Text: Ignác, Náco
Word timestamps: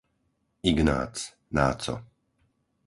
Ignác, 0.71 1.13
Náco 1.53 1.95